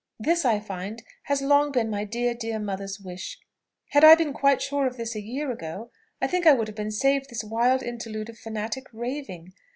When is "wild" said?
7.43-7.83